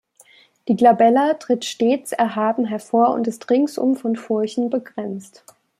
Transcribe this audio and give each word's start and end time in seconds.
Die 0.67 0.75
Glabella 0.75 1.35
tritt 1.35 1.63
stets 1.63 2.11
erhaben 2.11 2.65
hervor 2.65 3.13
und 3.13 3.27
ist 3.27 3.47
ringsum 3.51 3.95
von 3.95 4.15
Furchen 4.15 4.71
begrenzt. 4.71 5.43